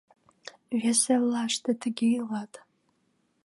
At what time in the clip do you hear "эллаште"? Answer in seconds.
1.15-1.71